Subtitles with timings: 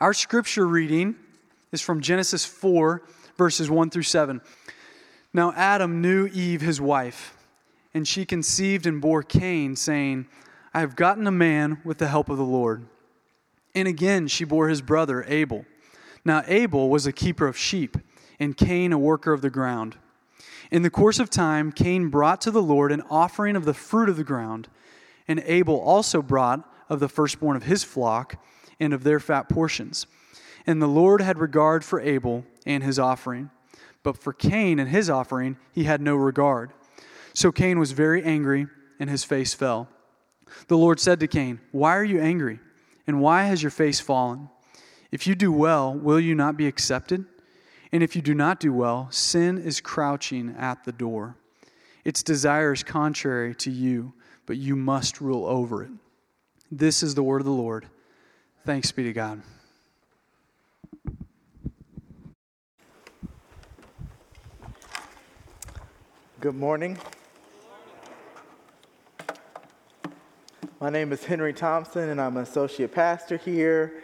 [0.00, 1.16] Our scripture reading
[1.72, 3.02] is from Genesis 4,
[3.36, 4.40] verses 1 through 7.
[5.34, 7.36] Now Adam knew Eve, his wife,
[7.92, 10.26] and she conceived and bore Cain, saying,
[10.72, 12.86] I have gotten a man with the help of the Lord.
[13.74, 15.64] And again she bore his brother Abel.
[16.24, 17.96] Now Abel was a keeper of sheep,
[18.38, 19.96] and Cain a worker of the ground.
[20.70, 24.08] In the course of time, Cain brought to the Lord an offering of the fruit
[24.08, 24.68] of the ground,
[25.26, 28.36] and Abel also brought of the firstborn of his flock
[28.80, 30.06] and of their fat portions.
[30.66, 33.50] And the Lord had regard for Abel and his offering,
[34.02, 36.72] but for Cain and his offering he had no regard.
[37.32, 38.66] So Cain was very angry,
[38.98, 39.88] and his face fell.
[40.66, 42.58] The Lord said to Cain, Why are you angry?
[43.06, 44.50] And why has your face fallen?
[45.10, 47.24] If you do well, will you not be accepted?
[47.92, 51.36] And if you do not do well, sin is crouching at the door.
[52.04, 54.12] Its desire is contrary to you,
[54.46, 55.90] but you must rule over it.
[56.70, 57.86] This is the word of the Lord.
[58.64, 59.40] Thanks be to God.
[66.40, 66.98] Good morning.
[70.80, 74.02] My name is Henry Thompson, and I'm an associate pastor here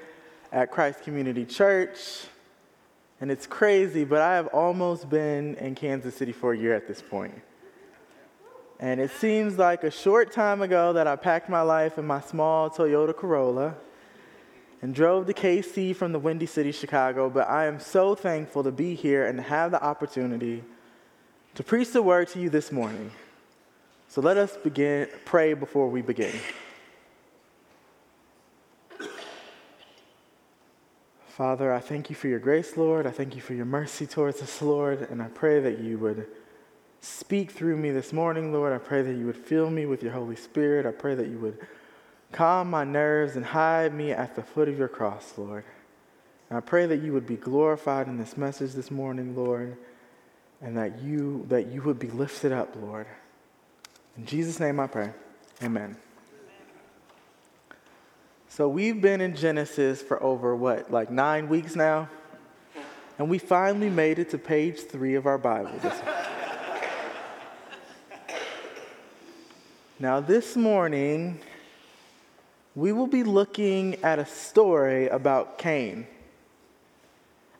[0.50, 2.24] at Christ Community Church.
[3.20, 6.88] And it's crazy, but I have almost been in Kansas City for a year at
[6.88, 7.34] this point.
[8.80, 12.20] And it seems like a short time ago that I packed my life in my
[12.20, 13.74] small Toyota Corolla
[14.84, 17.30] and drove to KC from the Windy City, Chicago.
[17.30, 20.62] But I am so thankful to be here and have the opportunity
[21.54, 23.10] to preach the word to you this morning.
[24.08, 26.34] So let us begin, pray before we begin.
[31.28, 33.06] Father, I thank you for your grace, Lord.
[33.06, 35.08] I thank you for your mercy towards us, Lord.
[35.10, 36.26] And I pray that you would
[37.00, 38.74] speak through me this morning, Lord.
[38.74, 40.84] I pray that you would fill me with your Holy Spirit.
[40.84, 41.66] I pray that you would
[42.34, 45.64] calm my nerves and hide me at the foot of your cross, Lord.
[46.50, 49.76] And I pray that you would be glorified in this message this morning, Lord,
[50.60, 53.06] and that you that you would be lifted up, Lord.
[54.18, 55.10] In Jesus' name I pray.
[55.62, 55.96] Amen.
[58.48, 62.08] So we've been in Genesis for over what, like nine weeks now?
[63.18, 65.72] And we finally made it to page three of our Bible.
[70.00, 71.40] now, this morning,
[72.74, 76.06] we will be looking at a story about Cain.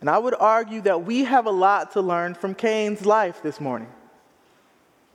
[0.01, 3.61] And I would argue that we have a lot to learn from Cain's life this
[3.61, 3.89] morning.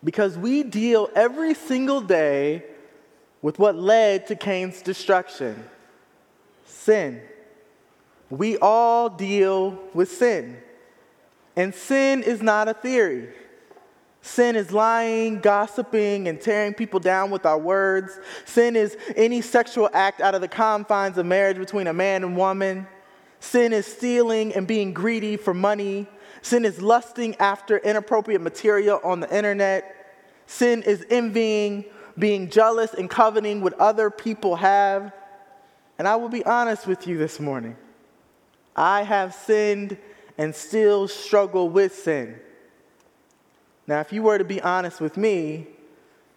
[0.03, 2.63] Because we deal every single day
[3.41, 5.63] with what led to Cain's destruction
[6.65, 7.21] sin.
[8.29, 10.57] We all deal with sin.
[11.55, 13.29] And sin is not a theory.
[14.21, 18.19] Sin is lying, gossiping, and tearing people down with our words.
[18.45, 22.35] Sin is any sexual act out of the confines of marriage between a man and
[22.35, 22.85] woman.
[23.39, 26.05] Sin is stealing and being greedy for money.
[26.41, 29.95] Sin is lusting after inappropriate material on the internet.
[30.47, 31.85] Sin is envying,
[32.17, 35.13] being jealous, and coveting what other people have.
[35.97, 37.77] And I will be honest with you this morning.
[38.75, 39.97] I have sinned
[40.37, 42.39] and still struggle with sin.
[43.89, 45.65] Now, if you were to be honest with me,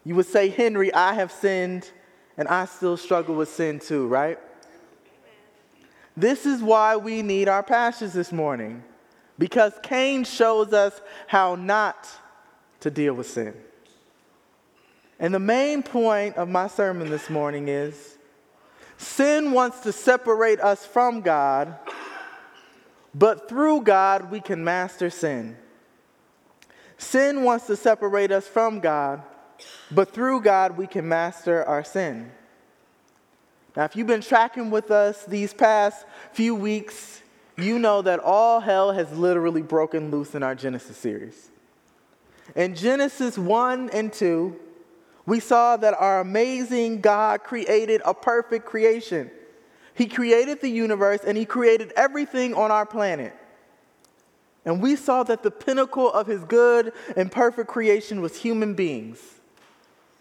[0.05, 1.91] you would say, Henry, I have sinned
[2.39, 4.39] and I still struggle with sin too, right?
[6.17, 8.83] This is why we need our pastors this morning,
[9.39, 12.09] because Cain shows us how not
[12.81, 13.53] to deal with sin.
[15.21, 18.17] And the main point of my sermon this morning is
[18.97, 21.77] sin wants to separate us from God,
[23.15, 25.59] but through God we can master sin.
[27.03, 29.23] Sin wants to separate us from God,
[29.91, 32.31] but through God we can master our sin.
[33.77, 37.21] Now, if you've been tracking with us these past few weeks,
[37.59, 41.51] you know that all hell has literally broken loose in our Genesis series.
[42.55, 44.57] In Genesis 1 and 2,
[45.27, 49.31] we saw that our amazing God created a perfect creation.
[49.95, 53.35] He created the universe and He created everything on our planet.
[54.64, 59.19] And we saw that the pinnacle of His good and perfect creation was human beings.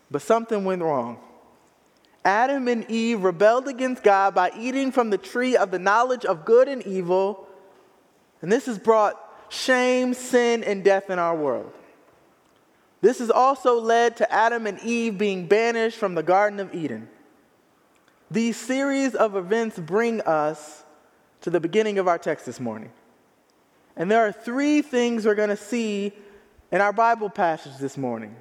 [0.09, 1.19] But something went wrong.
[2.23, 6.45] Adam and Eve rebelled against God by eating from the tree of the knowledge of
[6.45, 7.47] good and evil.
[8.41, 9.17] And this has brought
[9.49, 11.71] shame, sin, and death in our world.
[13.01, 17.09] This has also led to Adam and Eve being banished from the Garden of Eden.
[18.29, 20.83] These series of events bring us
[21.41, 22.91] to the beginning of our text this morning.
[23.95, 26.13] And there are three things we're going to see
[26.71, 28.35] in our Bible passage this morning.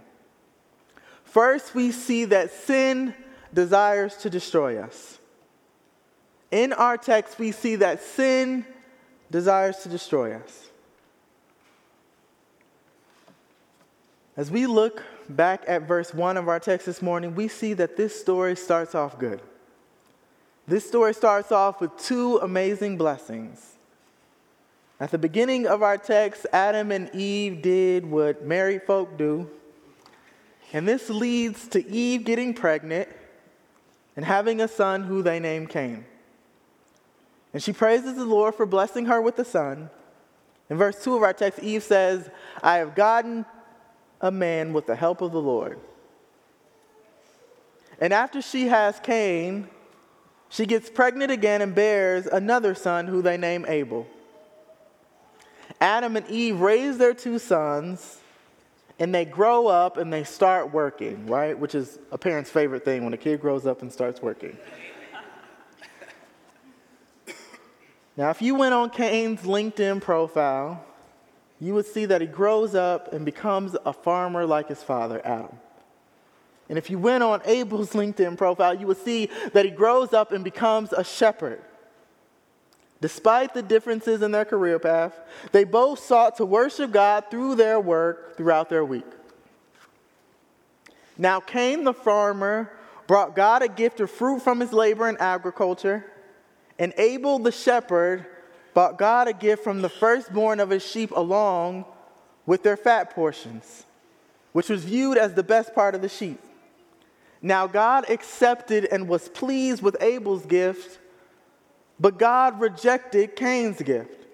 [1.25, 3.15] First, we see that sin
[3.53, 5.19] desires to destroy us.
[6.51, 8.67] in our text, we see that sin
[9.31, 10.71] desires to destroy us.
[14.37, 17.97] As we look back at verse 1 of our text this morning, we see that
[17.97, 19.41] this story starts off good.
[20.67, 23.77] This story starts off with two amazing blessings.
[25.01, 29.51] At the beginning of our text, Adam and Eve did what married folk do.
[30.75, 33.09] And this leads to Eve getting pregnant
[34.15, 36.05] and having a son who they name Cain.
[37.55, 39.89] And she praises the Lord for blessing her with a son.
[40.69, 42.29] In verse 2 of our text, Eve says,
[42.63, 43.47] I have gotten
[44.21, 45.81] a man with the help of the Lord.
[47.99, 49.69] And after she has Cain,
[50.51, 54.07] she gets pregnant again and bears another son who they name Abel.
[55.81, 58.19] Adam and Eve raise their two sons
[58.99, 61.59] and they grow up and they start working, right?
[61.59, 64.59] Which is a parent's favorite thing when a kid grows up and starts working.
[68.17, 70.85] now, if you went on Cain's LinkedIn profile,
[71.61, 75.59] you would see that he grows up and becomes a farmer like his father, Adam.
[76.69, 80.31] And if you went on Abel's LinkedIn profile, you would see that he grows up
[80.31, 81.63] and becomes a shepherd.
[83.01, 85.19] Despite the differences in their career path,
[85.53, 89.07] they both sought to worship God through their work throughout their week.
[91.17, 92.71] Now, Cain the farmer
[93.07, 96.05] brought God a gift of fruit from his labor in agriculture,
[96.79, 98.27] and Abel the shepherd
[98.75, 101.85] brought God a gift from the firstborn of his sheep along
[102.47, 103.85] with their fat portions,
[104.53, 106.41] which was viewed as the best part of the sheep.
[107.43, 110.99] Now, God accepted and was pleased with Abel's gift
[112.01, 114.27] but God rejected Cain's gift.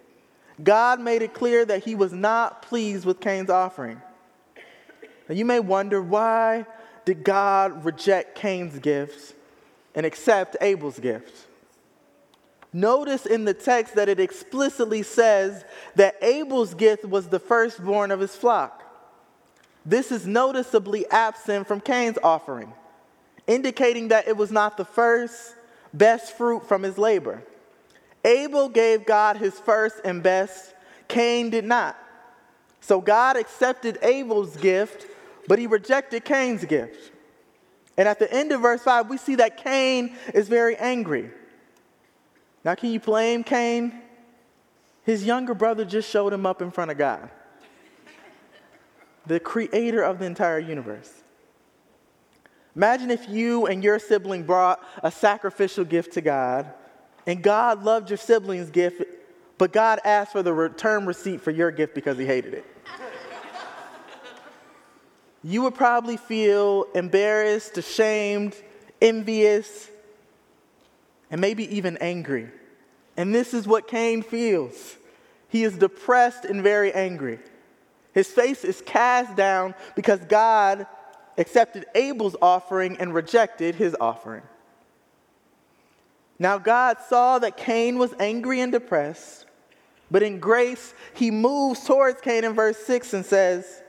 [0.63, 4.01] God made it clear that he was not pleased with Cain's offering.
[5.29, 6.65] Now you may wonder why
[7.05, 9.35] did God reject Cain's gift
[9.95, 11.47] and accept Abel's gift?
[12.73, 15.65] Notice in the text that it explicitly says
[15.97, 18.83] that Abel's gift was the firstborn of his flock.
[19.85, 22.73] This is noticeably absent from Cain's offering,
[23.47, 25.55] indicating that it was not the first
[25.95, 27.43] best fruit from his labor.
[28.27, 30.75] Abel gave God his first and best,
[31.09, 31.97] Cain did not.
[32.81, 35.07] So God accepted Abel's gift,
[35.49, 37.13] but he rejected Cain's gift.
[37.97, 41.31] And at the end of verse 5, we see that Cain is very angry.
[42.65, 44.03] Now, can you blame Cain?
[45.05, 47.31] His younger brother just showed him up in front of God,
[49.25, 51.13] the creator of the entire universe.
[52.75, 56.73] Imagine if you and your sibling brought a sacrificial gift to God
[57.27, 59.03] and God loved your sibling's gift,
[59.59, 62.65] but God asked for the return receipt for your gift because he hated it.
[65.43, 68.55] you would probably feel embarrassed, ashamed,
[69.01, 69.91] envious,
[71.31, 72.49] and maybe even angry.
[73.17, 74.97] And this is what Cain feels.
[75.49, 77.39] He is depressed and very angry.
[78.13, 80.87] His face is cast down because God
[81.39, 84.43] accepted Abel's offering and rejected his offering.
[86.39, 89.47] Now God saw that Cain was angry and depressed,
[90.11, 93.83] but in grace, he moves towards Cain in verse 6 and says,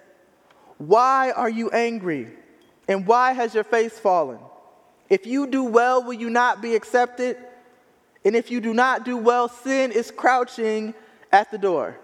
[0.77, 2.29] Why are you angry?
[2.87, 4.39] And why has your face fallen?
[5.09, 7.37] If you do well, will you not be accepted?
[8.25, 10.93] And if you do not do well, sin is crouching
[11.31, 11.97] at the door.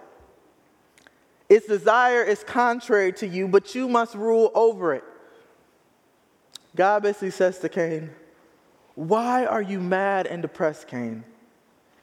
[1.50, 5.04] Its desire is contrary to you, but you must rule over it.
[6.76, 8.10] God basically says to Cain,
[8.96, 11.24] why are you mad and depressed, Cain?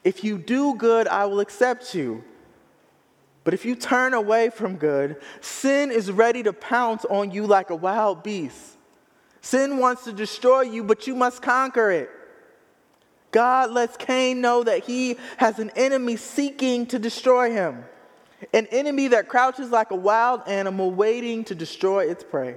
[0.02, 2.24] If you do good, I will accept you.
[3.44, 7.70] But if you turn away from good, sin is ready to pounce on you like
[7.70, 8.76] a wild beast.
[9.40, 12.10] Sin wants to destroy you, but you must conquer it.
[13.30, 17.84] God lets Cain know that he has an enemy seeking to destroy him,
[18.52, 22.56] an enemy that crouches like a wild animal waiting to destroy its prey.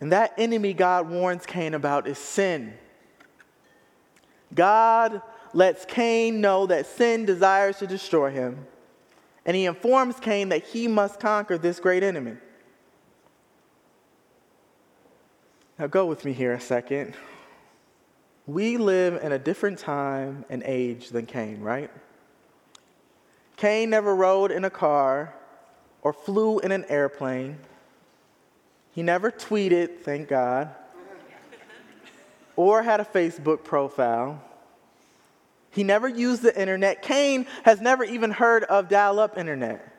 [0.00, 2.74] And that enemy God warns Cain about is sin.
[4.54, 5.22] God
[5.52, 8.66] lets Cain know that sin desires to destroy him,
[9.46, 12.36] and he informs Cain that he must conquer this great enemy.
[15.78, 17.14] Now, go with me here a second.
[18.46, 21.90] We live in a different time and age than Cain, right?
[23.56, 25.34] Cain never rode in a car
[26.02, 27.58] or flew in an airplane.
[28.94, 30.70] He never tweeted, thank God,
[32.54, 34.40] or had a Facebook profile.
[35.70, 37.02] He never used the internet.
[37.02, 39.90] Cain has never even heard of dial up internet.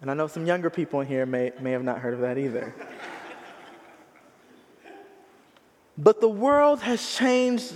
[0.00, 2.38] And I know some younger people in here may, may have not heard of that
[2.38, 2.72] either.
[5.98, 7.72] but the world has changed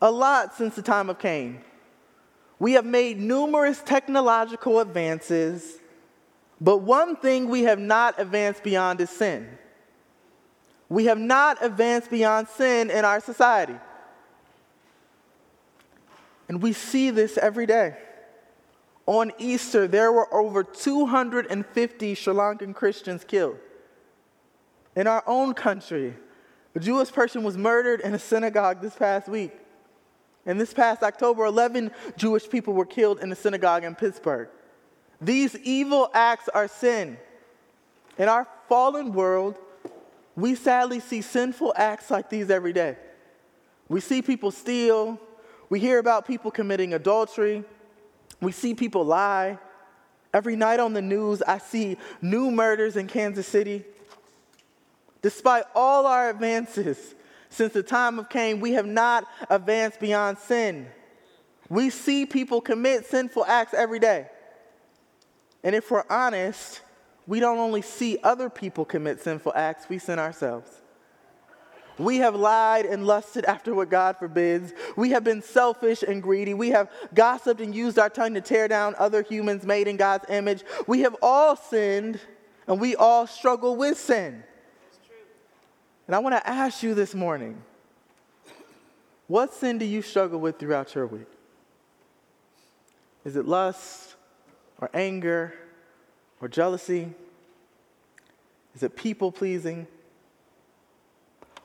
[0.00, 1.60] a lot since the time of Cain.
[2.58, 5.76] We have made numerous technological advances,
[6.58, 9.46] but one thing we have not advanced beyond is sin.
[10.88, 13.76] We have not advanced beyond sin in our society.
[16.48, 17.96] And we see this every day.
[19.06, 23.58] On Easter, there were over 250 Sri Lankan Christians killed.
[24.94, 26.16] In our own country,
[26.74, 29.52] a Jewish person was murdered in a synagogue this past week.
[30.44, 34.48] And this past October, 11 Jewish people were killed in a synagogue in Pittsburgh.
[35.20, 37.18] These evil acts are sin.
[38.18, 39.58] In our fallen world,
[40.36, 42.96] we sadly see sinful acts like these every day.
[43.88, 45.18] We see people steal,
[45.70, 47.64] we hear about people committing adultery,
[48.40, 49.58] we see people lie.
[50.34, 53.84] Every night on the news, I see new murders in Kansas City.
[55.22, 57.14] Despite all our advances
[57.48, 60.88] since the time of Cain, we have not advanced beyond sin.
[61.70, 64.26] We see people commit sinful acts every day.
[65.64, 66.82] And if we're honest,
[67.26, 70.70] we don't only see other people commit sinful acts, we sin ourselves.
[71.98, 74.74] We have lied and lusted after what God forbids.
[74.96, 76.52] We have been selfish and greedy.
[76.52, 80.26] We have gossiped and used our tongue to tear down other humans made in God's
[80.28, 80.62] image.
[80.86, 82.20] We have all sinned
[82.66, 84.42] and we all struggle with sin.
[86.06, 87.62] And I want to ask you this morning
[89.26, 91.26] what sin do you struggle with throughout your week?
[93.24, 94.14] Is it lust
[94.80, 95.54] or anger
[96.40, 97.12] or jealousy?
[98.74, 99.86] Is it people pleasing?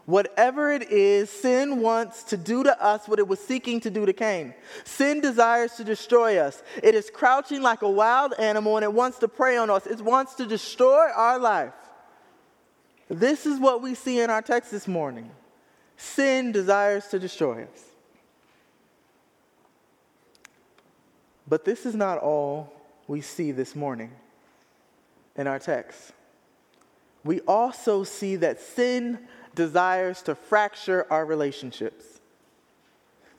[0.06, 4.06] Whatever it is, sin wants to do to us what it was seeking to do
[4.06, 4.54] to Cain.
[4.84, 6.64] Sin desires to destroy us.
[6.82, 9.86] It is crouching like a wild animal and it wants to prey on us.
[9.86, 11.74] It wants to destroy our life.
[13.10, 15.30] This is what we see in our text this morning.
[15.98, 17.84] Sin desires to destroy us.
[21.48, 22.74] But this is not all
[23.08, 24.12] we see this morning
[25.42, 26.14] in our text.
[27.26, 29.20] We also see that sin
[29.56, 32.06] desires to fracture our relationships.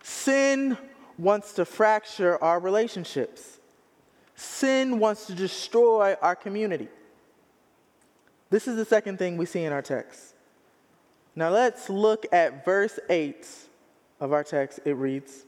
[0.02, 0.76] Sin
[1.16, 3.60] wants to fracture our relationships.
[4.34, 6.88] Sin wants to destroy our community.
[8.50, 10.34] This is the second thing we see in our text.
[11.34, 13.46] Now let's look at verse 8
[14.20, 14.80] of our text.
[14.84, 15.46] It reads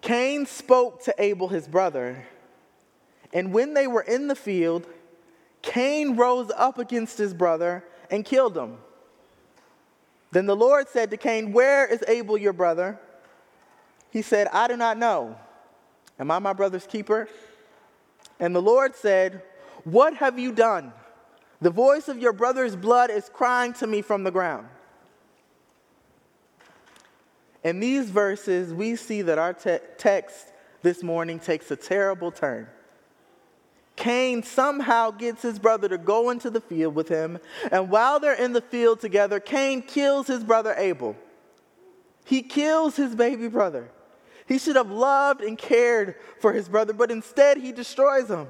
[0.00, 2.26] Cain spoke to Abel, his brother,
[3.36, 4.86] and when they were in the field,
[5.60, 8.78] Cain rose up against his brother and killed him.
[10.30, 12.98] Then the Lord said to Cain, Where is Abel, your brother?
[14.10, 15.36] He said, I do not know.
[16.18, 17.28] Am I my brother's keeper?
[18.40, 19.42] And the Lord said,
[19.84, 20.94] what have you done?
[21.60, 24.66] The voice of your brother's blood is crying to me from the ground.
[27.62, 32.66] In these verses, we see that our te- text this morning takes a terrible turn.
[33.96, 37.38] Cain somehow gets his brother to go into the field with him,
[37.72, 41.16] and while they're in the field together, Cain kills his brother Abel.
[42.24, 43.88] He kills his baby brother.
[44.46, 48.48] He should have loved and cared for his brother, but instead he destroys him.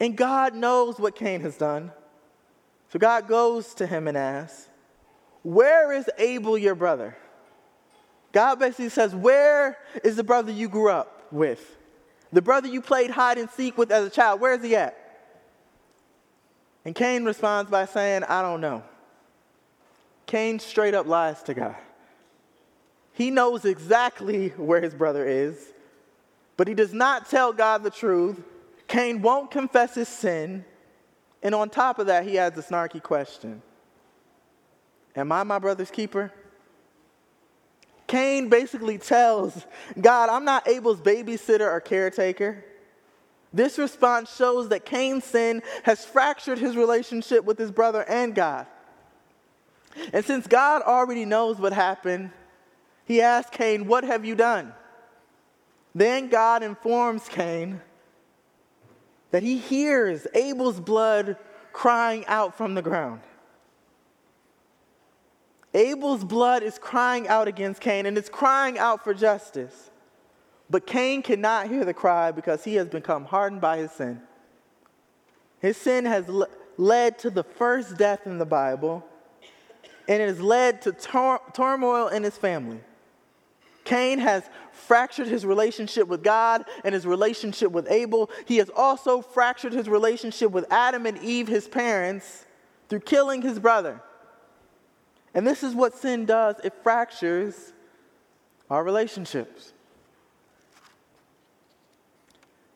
[0.00, 1.92] And God knows what Cain has done.
[2.90, 4.68] So God goes to him and asks,
[5.42, 7.16] Where is Abel, your brother?
[8.32, 11.76] God basically says, Where is the brother you grew up with?
[12.32, 14.98] The brother you played hide and seek with as a child, where is he at?
[16.84, 18.82] And Cain responds by saying, I don't know.
[20.26, 21.76] Cain straight up lies to God.
[23.12, 25.72] He knows exactly where his brother is,
[26.56, 28.40] but he does not tell God the truth
[28.88, 30.64] Cain won't confess his sin.
[31.42, 33.62] And on top of that, he has a snarky question
[35.14, 36.32] Am I my brother's keeper?
[38.12, 39.66] Cain basically tells
[39.98, 42.62] God, I'm not Abel's babysitter or caretaker.
[43.54, 48.66] This response shows that Cain's sin has fractured his relationship with his brother and God.
[50.12, 52.32] And since God already knows what happened,
[53.06, 54.74] he asks Cain, What have you done?
[55.94, 57.80] Then God informs Cain
[59.30, 61.38] that he hears Abel's blood
[61.72, 63.22] crying out from the ground.
[65.74, 69.90] Abel's blood is crying out against Cain and it's crying out for justice.
[70.68, 74.20] But Cain cannot hear the cry because he has become hardened by his sin.
[75.60, 79.04] His sin has le- led to the first death in the Bible,
[80.08, 82.80] and it has led to tor- turmoil in his family.
[83.84, 88.30] Cain has fractured his relationship with God and his relationship with Abel.
[88.46, 92.46] He has also fractured his relationship with Adam and Eve, his parents,
[92.88, 94.00] through killing his brother.
[95.34, 97.72] And this is what sin does it fractures
[98.68, 99.72] our relationships.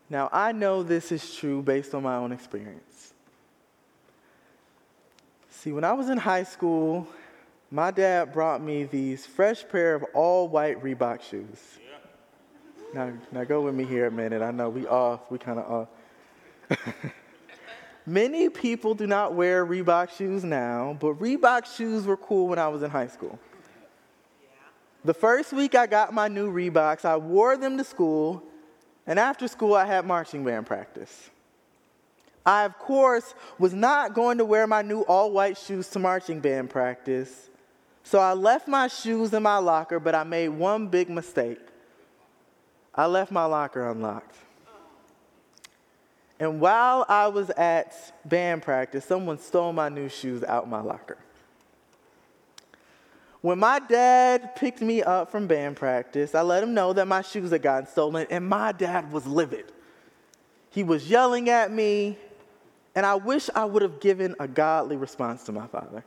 [0.08, 3.12] Now, I know this is true based on my own experience.
[5.50, 7.08] See, when I was in high school,
[7.70, 11.78] my dad brought me these fresh pair of all white Reebok shoes.
[12.94, 14.42] Now, now go with me here a minute.
[14.42, 15.88] I know we off, we kind of
[16.70, 16.78] off.
[18.06, 22.68] Many people do not wear Reebok shoes now, but Reebok shoes were cool when I
[22.68, 23.36] was in high school.
[25.04, 28.44] The first week I got my new Reeboks, I wore them to school,
[29.08, 31.30] and after school I had marching band practice.
[32.44, 36.38] I, of course, was not going to wear my new all white shoes to marching
[36.38, 37.50] band practice,
[38.04, 41.58] so I left my shoes in my locker, but I made one big mistake.
[42.94, 44.36] I left my locker unlocked.
[46.38, 47.94] And while I was at
[48.28, 51.18] band practice, someone stole my new shoes out my locker.
[53.40, 57.22] When my dad picked me up from band practice, I let him know that my
[57.22, 59.72] shoes had gotten stolen, and my dad was livid.
[60.70, 62.18] He was yelling at me,
[62.94, 66.04] and I wish I would have given a godly response to my father.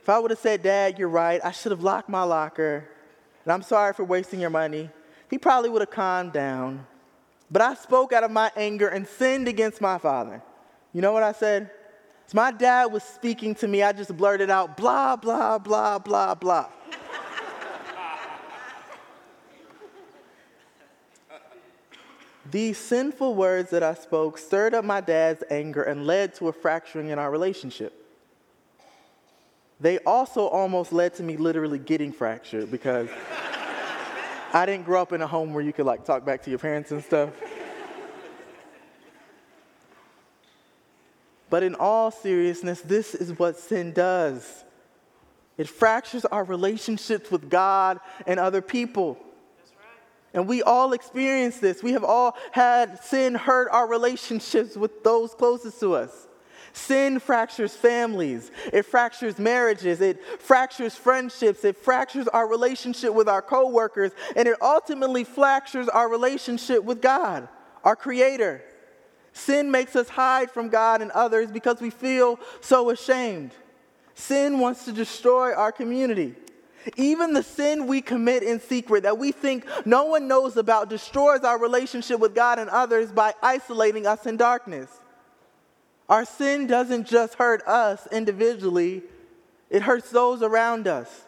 [0.00, 2.88] If I would have said, Dad, you're right, I should have locked my locker,
[3.44, 4.88] and I'm sorry for wasting your money,
[5.28, 6.86] he probably would have calmed down.
[7.50, 10.42] But I spoke out of my anger and sinned against my father.
[10.92, 11.70] You know what I said?
[12.34, 16.66] My dad was speaking to me, I just blurted out, blah, blah, blah, blah, blah.
[22.50, 26.52] These sinful words that I spoke stirred up my dad's anger and led to a
[26.52, 28.02] fracturing in our relationship.
[29.78, 33.08] They also almost led to me literally getting fractured because
[34.56, 36.58] I didn't grow up in a home where you could like talk back to your
[36.58, 37.28] parents and stuff.
[41.50, 44.64] But in all seriousness, this is what sin does
[45.58, 49.18] it fractures our relationships with God and other people.
[50.32, 51.82] And we all experience this.
[51.82, 56.28] We have all had sin hurt our relationships with those closest to us.
[56.76, 63.40] Sin fractures families, it fractures marriages, it fractures friendships, it fractures our relationship with our
[63.40, 67.48] coworkers, and it ultimately fractures our relationship with God,
[67.82, 68.62] our Creator.
[69.32, 73.52] Sin makes us hide from God and others because we feel so ashamed.
[74.14, 76.34] Sin wants to destroy our community.
[76.98, 81.40] Even the sin we commit in secret that we think no one knows about destroys
[81.40, 84.90] our relationship with God and others by isolating us in darkness.
[86.08, 89.02] Our sin doesn't just hurt us individually,
[89.70, 91.24] it hurts those around us.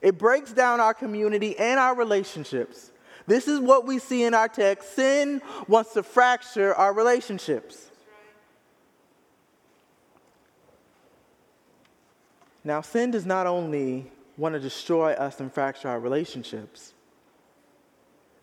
[0.00, 2.90] It breaks down our community and our relationships.
[3.26, 4.96] This is what we see in our text.
[4.96, 7.88] Sin wants to fracture our relationships.
[12.64, 16.94] Now, sin does not only want to destroy us and fracture our relationships,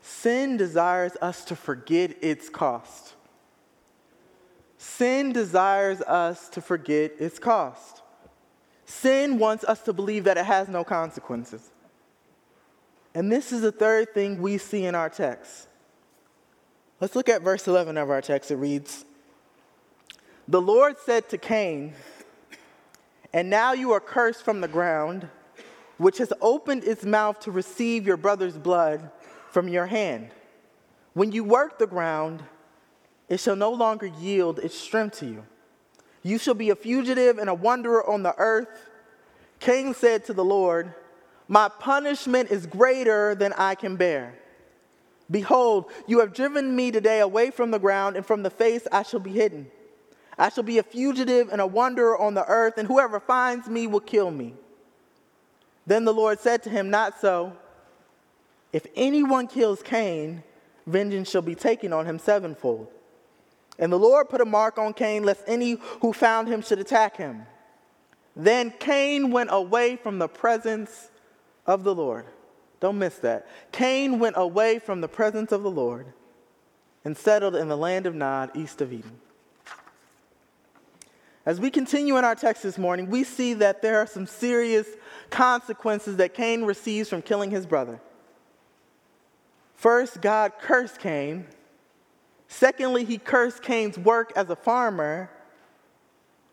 [0.02, 3.16] sin desires us to forget its cost.
[4.82, 8.02] Sin desires us to forget its cost.
[8.86, 11.70] Sin wants us to believe that it has no consequences.
[13.14, 15.68] And this is the third thing we see in our text.
[17.02, 18.52] Let's look at verse 11 of our text.
[18.52, 19.04] It reads
[20.48, 21.94] The Lord said to Cain,
[23.34, 25.28] And now you are cursed from the ground,
[25.98, 29.12] which has opened its mouth to receive your brother's blood
[29.52, 30.30] from your hand.
[31.16, 32.44] When you work the ground,
[33.30, 35.46] it shall no longer yield its strength to you.
[36.24, 38.90] You shall be a fugitive and a wanderer on the earth.
[39.60, 40.94] Cain said to the Lord,
[41.50, 44.36] my punishment is greater than I can bear.
[45.32, 49.02] Behold, you have driven me today away from the ground, and from the face I
[49.02, 49.70] shall be hidden.
[50.38, 53.88] I shall be a fugitive and a wanderer on the earth, and whoever finds me
[53.88, 54.54] will kill me.
[55.88, 57.54] Then the Lord said to him, Not so.
[58.72, 60.44] If anyone kills Cain,
[60.86, 62.90] vengeance shall be taken on him sevenfold.
[63.80, 67.16] And the Lord put a mark on Cain, lest any who found him should attack
[67.18, 67.48] him.
[68.36, 71.10] Then Cain went away from the presence
[71.66, 72.26] of the Lord.
[72.82, 73.48] Don't miss that.
[73.72, 76.08] Cain went away from the presence of the Lord
[77.04, 79.20] and settled in the land of Nod, east of Eden.
[81.46, 84.88] As we continue in our text this morning, we see that there are some serious
[85.30, 88.00] consequences that Cain receives from killing his brother.
[89.76, 91.48] First, God cursed Cain.
[92.50, 95.30] Secondly, he cursed Cain's work as a farmer.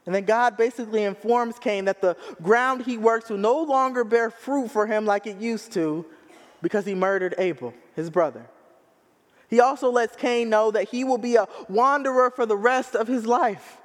[0.04, 4.30] And then God basically informs Cain that the ground he works will no longer bear
[4.30, 6.04] fruit for him like it used to
[6.62, 8.46] because he murdered Abel, his brother.
[9.48, 13.08] He also lets Cain know that he will be a wanderer for the rest of
[13.08, 13.78] his life.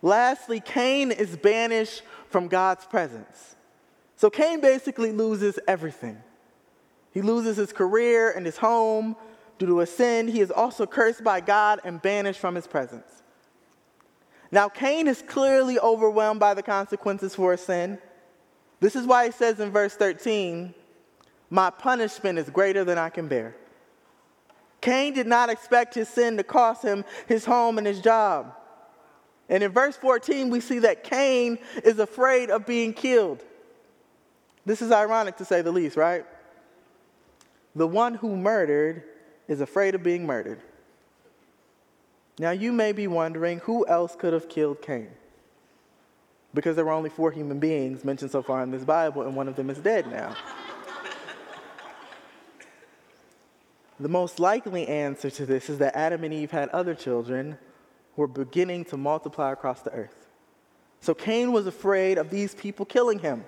[0.00, 3.56] Lastly, Cain is banished from God's presence.
[4.16, 6.22] So Cain basically loses everything.
[7.12, 9.14] He loses his career and his home
[9.58, 10.28] due to a sin.
[10.28, 13.22] He is also cursed by God and banished from his presence.
[14.50, 17.98] Now, Cain is clearly overwhelmed by the consequences for his sin.
[18.80, 20.74] This is why he says in verse 13,
[21.50, 23.56] My punishment is greater than I can bear.
[24.80, 28.54] Cain did not expect his sin to cost him his home and his job.
[29.48, 33.42] And in verse 14, we see that Cain is afraid of being killed.
[34.64, 36.26] This is ironic to say the least, right?
[37.74, 39.04] The one who murdered
[39.48, 40.60] is afraid of being murdered.
[42.38, 45.08] Now, you may be wondering who else could have killed Cain?
[46.52, 49.48] Because there were only four human beings mentioned so far in this Bible, and one
[49.48, 50.36] of them is dead now.
[53.98, 57.58] the most likely answer to this is that Adam and Eve had other children
[58.14, 60.26] who were beginning to multiply across the earth.
[61.00, 63.44] So Cain was afraid of these people killing him.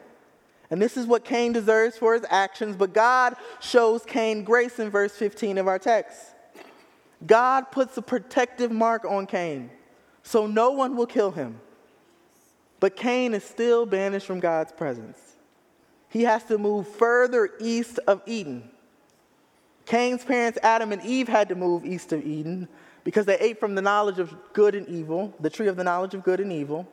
[0.71, 4.91] And this is what Cain deserves for his actions, but God shows Cain grace in
[4.91, 6.35] verse 15 of our text.
[7.27, 9.71] God puts a protective mark on Cain,
[10.23, 11.61] so no one will kill him.
[12.81, 15.19] But Cain is still banished from God's presence.
[16.11, 18.71] He has to move further east of Eden.
[19.87, 22.69] Cain's parents, Adam and Eve, had to move east of Eden
[23.05, 26.15] because they ate from the knowledge of good and evil, the tree of the knowledge
[26.15, 26.87] of good and evil.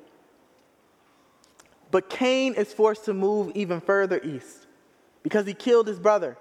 [1.96, 4.68] But Cain is forced to move even further east
[5.24, 6.36] because he killed his brother.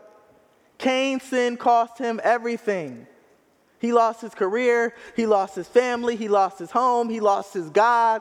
[0.78, 3.06] Cain's sin cost him everything.
[3.78, 7.70] He lost his career, he lost his family, he lost his home, he lost his
[7.70, 8.20] God.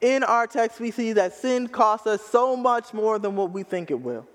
[0.00, 3.62] In our text, we see that sin costs us so much more than what we
[3.62, 4.26] think it will.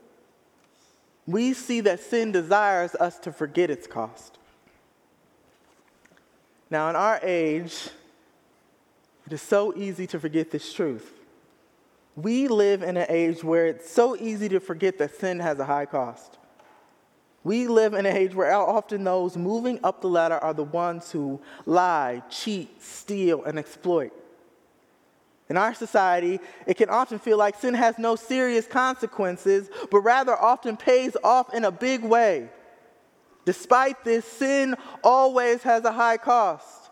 [1.28, 4.38] We see that sin desires us to forget its cost.
[6.70, 7.90] Now, in our age,
[9.26, 11.18] it is so easy to forget this truth.
[12.16, 15.66] We live in an age where it's so easy to forget that sin has a
[15.66, 16.38] high cost.
[17.44, 21.12] We live in an age where often those moving up the ladder are the ones
[21.12, 24.12] who lie, cheat, steal, and exploit.
[25.50, 30.38] In our society, it can often feel like sin has no serious consequences, but rather
[30.38, 32.50] often pays off in a big way.
[33.44, 36.92] Despite this, sin always has a high cost,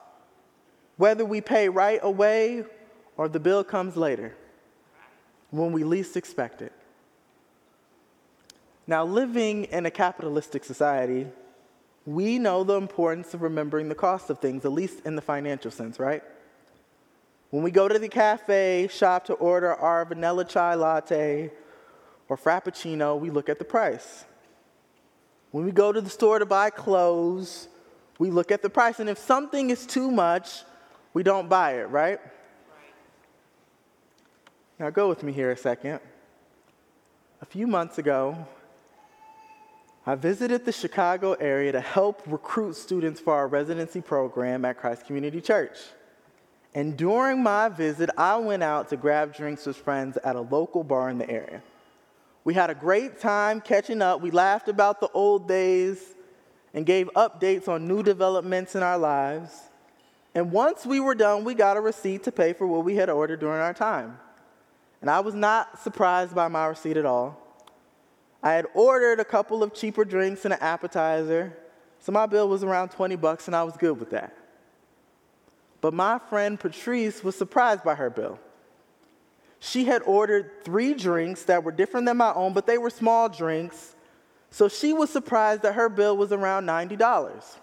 [0.97, 2.63] whether we pay right away
[3.15, 4.36] or the bill comes later,
[5.52, 6.74] when we least expect it.
[8.88, 11.28] Now, living in a capitalistic society,
[12.06, 15.70] we know the importance of remembering the cost of things, at least in the financial
[15.70, 16.24] sense, right?
[17.52, 21.52] When we go to the cafe shop to order our vanilla chai latte
[22.28, 24.26] or frappuccino, we look at the price.
[25.52, 27.68] When we go to the store to buy clothes,
[28.20, 29.00] we look at the price.
[29.00, 30.64] And if something is too much,
[31.14, 32.20] we don't buy it, right?
[34.80, 36.00] Now, go with me here a second.
[37.42, 38.48] A few months ago,
[40.06, 45.06] I visited the Chicago area to help recruit students for our residency program at Christ
[45.06, 45.78] Community Church.
[46.74, 50.86] And during my visit, I went out to grab drinks with friends at a local
[50.86, 51.62] bar in the area.
[52.46, 54.22] We had a great time catching up.
[54.22, 56.02] We laughed about the old days
[56.74, 59.52] and gave updates on new developments in our lives.
[60.34, 63.10] And once we were done, we got a receipt to pay for what we had
[63.10, 64.18] ordered during our time.
[65.02, 67.38] And I was not surprised by my receipt at all.
[68.42, 71.58] I had ordered a couple of cheaper drinks and an appetizer,
[72.00, 74.36] so my bill was around 20 bucks and I was good with that.
[75.82, 78.40] But my friend Patrice was surprised by her bill.
[79.60, 83.28] She had ordered three drinks that were different than my own, but they were small
[83.28, 83.96] drinks.
[84.52, 87.58] So she was surprised that her bill was around $90.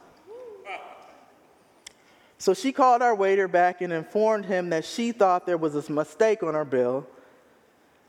[2.39, 5.91] So she called our waiter back and informed him that she thought there was a
[5.91, 7.07] mistake on her bill.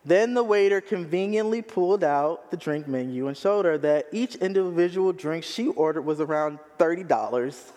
[0.08, 5.12] Then the waiter conveniently pulled out the drink menu and showed her that each individual
[5.12, 7.72] drink she ordered was around $30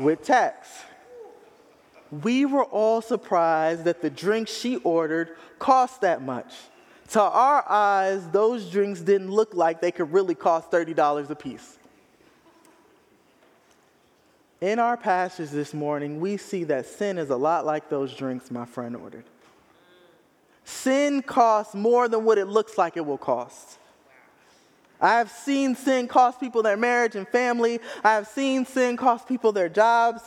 [0.00, 0.70] with tax.
[2.10, 6.54] We were all surprised that the drinks she ordered cost that much.
[7.10, 11.76] To our eyes, those drinks didn't look like they could really cost $30 a piece.
[14.62, 18.50] In our passage this morning, we see that sin is a lot like those drinks
[18.50, 19.24] my friend ordered.
[20.68, 23.78] Sin costs more than what it looks like it will cost.
[25.00, 27.80] I have seen sin cost people their marriage and family.
[28.04, 30.20] I have seen sin cost people their jobs.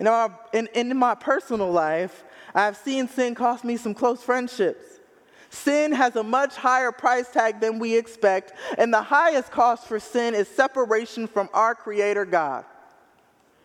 [0.00, 4.86] In, our, in, in my personal life, I've seen sin cost me some close friendships.
[5.50, 10.00] Sin has a much higher price tag than we expect, and the highest cost for
[10.00, 12.64] sin is separation from our Creator God.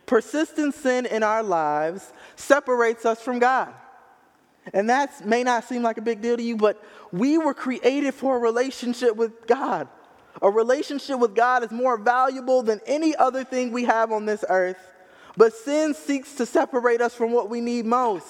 [0.05, 3.73] Persistent sin in our lives separates us from God.
[4.73, 8.13] And that may not seem like a big deal to you, but we were created
[8.13, 9.87] for a relationship with God.
[10.41, 14.45] A relationship with God is more valuable than any other thing we have on this
[14.47, 14.77] earth.
[15.35, 18.27] But sin seeks to separate us from what we need most.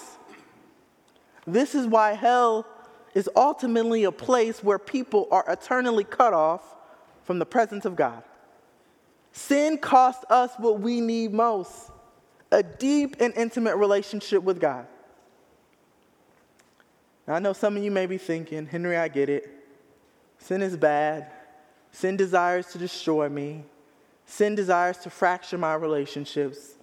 [1.45, 2.65] This is why hell
[3.13, 6.63] is ultimately a place where people are eternally cut off
[7.23, 8.23] from the presence of God.
[9.33, 11.89] Sin costs us what we need most
[12.53, 14.85] a deep and intimate relationship with God.
[17.31, 19.49] Now, I know some of you may be thinking, Henry, I get it.
[20.37, 21.31] Sin is bad.
[21.93, 23.63] Sin desires to destroy me.
[24.25, 26.75] Sin desires to fracture my relationships.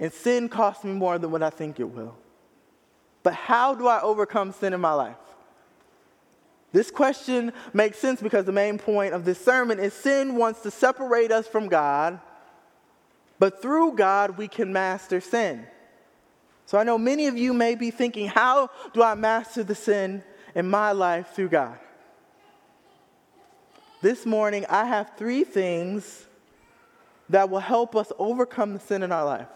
[0.00, 2.16] And sin costs me more than what I think it will.
[3.22, 5.14] But how do I overcome sin in my life?
[6.72, 10.72] This question makes sense because the main point of this sermon is sin wants to
[10.72, 12.18] separate us from God,
[13.38, 15.64] but through God we can master sin.
[16.66, 20.22] So I know many of you may be thinking, how do I master the sin
[20.54, 21.78] in my life through God?
[24.00, 26.26] This morning, I have three things
[27.28, 29.48] that will help us overcome the sin in our life.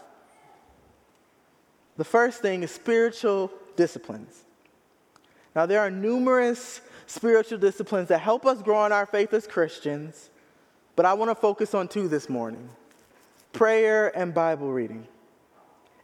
[1.97, 4.45] The first thing is spiritual disciplines.
[5.55, 10.29] Now, there are numerous spiritual disciplines that help us grow in our faith as Christians,
[10.95, 12.69] but I want to focus on two this morning
[13.53, 15.07] prayer and Bible reading.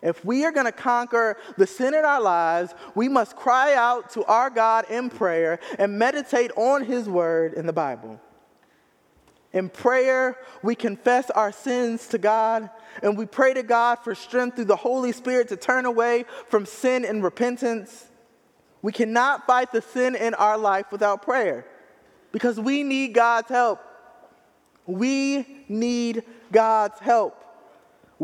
[0.03, 4.09] If we are going to conquer the sin in our lives, we must cry out
[4.11, 8.19] to our God in prayer and meditate on His word in the Bible.
[9.53, 12.69] In prayer, we confess our sins to God
[13.01, 16.65] and we pray to God for strength through the Holy Spirit to turn away from
[16.65, 18.09] sin and repentance.
[18.81, 21.65] We cannot fight the sin in our life without prayer
[22.33, 23.79] because we need God's help.
[24.85, 27.42] We need God's help.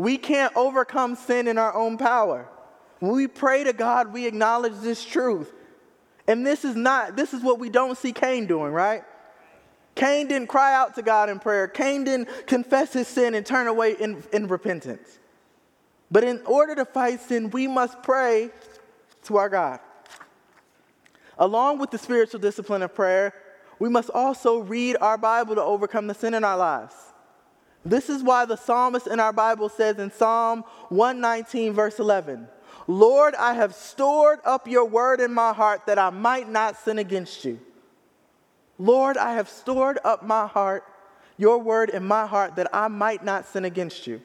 [0.00, 2.48] We can't overcome sin in our own power.
[3.00, 5.52] When we pray to God, we acknowledge this truth.
[6.26, 9.04] And this is not, this is what we don't see Cain doing, right?
[9.94, 11.68] Cain didn't cry out to God in prayer.
[11.68, 15.18] Cain didn't confess his sin and turn away in, in repentance.
[16.10, 18.50] But in order to fight sin, we must pray
[19.24, 19.80] to our God.
[21.38, 23.34] Along with the spiritual discipline of prayer,
[23.78, 26.94] we must also read our Bible to overcome the sin in our lives.
[27.84, 32.46] This is why the psalmist in our Bible says in Psalm 119, verse 11,
[32.86, 36.98] Lord, I have stored up your word in my heart that I might not sin
[36.98, 37.60] against you.
[38.78, 40.84] Lord, I have stored up my heart,
[41.36, 44.20] your word in my heart, that I might not sin against you.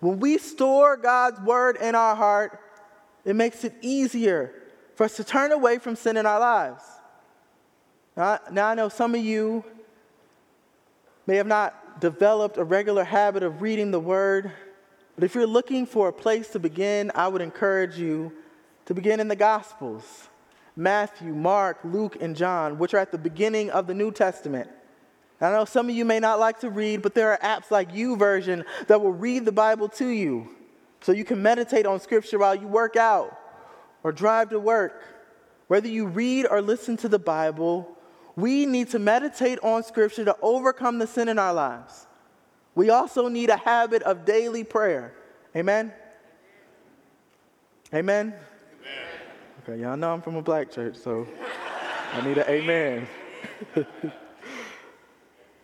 [0.00, 2.58] When we store God's word in our heart,
[3.24, 4.52] it makes it easier
[4.94, 6.82] for us to turn away from sin in our lives.
[8.16, 9.64] Now, now I know some of you
[11.26, 14.50] may have not developed a regular habit of reading the word,
[15.14, 18.32] but if you're looking for a place to begin, I would encourage you
[18.86, 20.28] to begin in the Gospels.
[20.76, 24.70] Matthew, Mark, Luke, and John, which are at the beginning of the New Testament.
[25.40, 27.92] I know some of you may not like to read, but there are apps like
[27.92, 30.48] YouVersion that will read the Bible to you
[31.00, 33.38] so you can meditate on Scripture while you work out
[34.02, 35.02] or drive to work.
[35.68, 37.96] Whether you read or listen to the Bible,
[38.40, 42.06] we need to meditate on Scripture to overcome the sin in our lives.
[42.74, 45.12] We also need a habit of daily prayer.
[45.56, 45.92] Amen?
[47.92, 48.28] Amen?
[48.28, 48.36] amen.
[49.62, 51.26] Okay, y'all know I'm from a black church, so
[52.12, 53.08] I need an amen.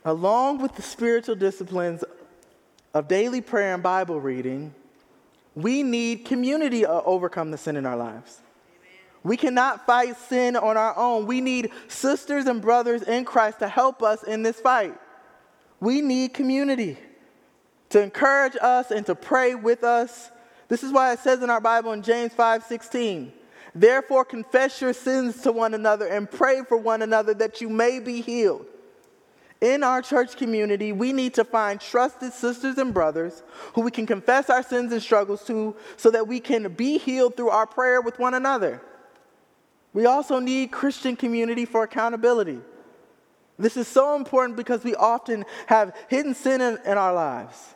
[0.05, 2.05] Along with the spiritual disciplines
[2.95, 4.75] of daily prayer and Bible reading,
[5.55, 8.41] we need community to overcome the sin in our lives.
[9.27, 11.27] We cannot fight sin on our own.
[11.27, 14.95] We need sisters and brothers in Christ to help us in this fight.
[15.81, 16.97] We need community
[17.89, 20.31] to encourage us and to pray with us.
[20.69, 23.33] This is why it says in our Bible in James 5 16,
[23.75, 27.99] Therefore, confess your sins to one another and pray for one another that you may
[27.99, 28.65] be healed.
[29.61, 33.43] In our church community, we need to find trusted sisters and brothers
[33.75, 37.37] who we can confess our sins and struggles to so that we can be healed
[37.37, 38.81] through our prayer with one another.
[39.97, 42.61] We also need Christian community for accountability.
[43.59, 47.75] This is so important because we often have hidden sin in, in our lives.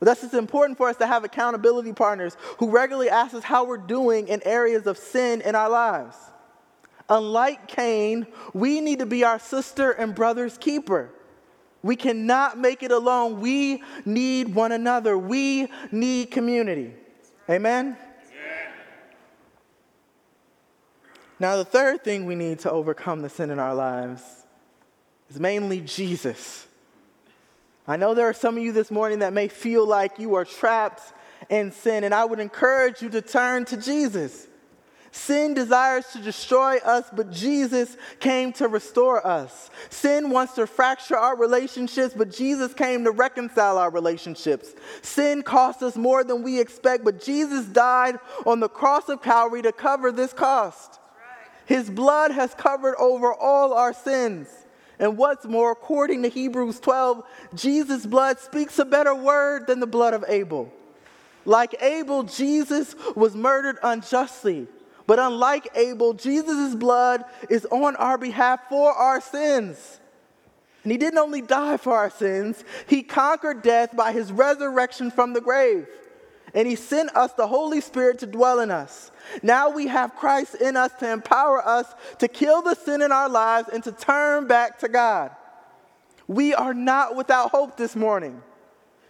[0.00, 3.76] Thus, it's important for us to have accountability partners who regularly ask us how we're
[3.76, 6.16] doing in areas of sin in our lives.
[7.08, 11.10] Unlike Cain, we need to be our sister and brother's keeper.
[11.84, 13.38] We cannot make it alone.
[13.38, 15.16] We need one another.
[15.16, 16.94] We need community.
[17.48, 17.96] Amen?
[21.40, 24.22] Now, the third thing we need to overcome the sin in our lives
[25.30, 26.66] is mainly Jesus.
[27.88, 30.44] I know there are some of you this morning that may feel like you are
[30.44, 31.00] trapped
[31.48, 34.48] in sin, and I would encourage you to turn to Jesus.
[35.12, 39.70] Sin desires to destroy us, but Jesus came to restore us.
[39.88, 44.68] Sin wants to fracture our relationships, but Jesus came to reconcile our relationships.
[45.00, 49.62] Sin costs us more than we expect, but Jesus died on the cross of Calvary
[49.62, 51.00] to cover this cost.
[51.70, 54.48] His blood has covered over all our sins.
[54.98, 57.22] And what's more, according to Hebrews 12,
[57.54, 60.72] Jesus' blood speaks a better word than the blood of Abel.
[61.44, 64.66] Like Abel, Jesus was murdered unjustly.
[65.06, 70.00] But unlike Abel, Jesus' blood is on our behalf for our sins.
[70.82, 75.34] And he didn't only die for our sins, he conquered death by his resurrection from
[75.34, 75.86] the grave.
[76.54, 79.10] And he sent us the Holy Spirit to dwell in us.
[79.42, 81.86] Now we have Christ in us to empower us
[82.18, 85.30] to kill the sin in our lives and to turn back to God.
[86.26, 88.42] We are not without hope this morning.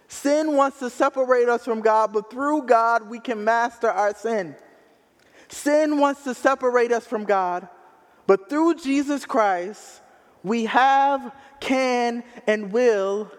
[0.07, 4.55] Sin wants to separate us from God, but through God we can master our sin.
[5.47, 7.67] Sin wants to separate us from God,
[8.27, 10.01] but through Jesus Christ,
[10.43, 13.31] we have, can, and will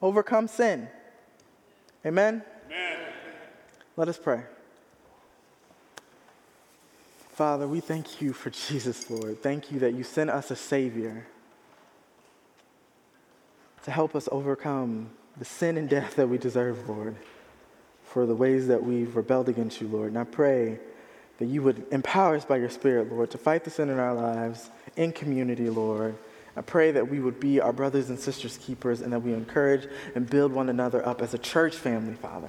[0.00, 0.88] overcome sin.
[2.04, 2.42] Amen?
[2.66, 3.03] Amen.
[3.96, 4.42] Let us pray.
[7.34, 9.42] Father, we thank you for Jesus, Lord.
[9.42, 11.26] Thank you that you sent us a Savior
[13.84, 17.16] to help us overcome the sin and death that we deserve, Lord,
[18.04, 20.08] for the ways that we've rebelled against you, Lord.
[20.08, 20.78] And I pray
[21.38, 24.14] that you would empower us by your Spirit, Lord, to fight the sin in our
[24.14, 26.16] lives, in community, Lord.
[26.56, 29.88] I pray that we would be our brothers and sisters' keepers and that we encourage
[30.14, 32.48] and build one another up as a church family, Father.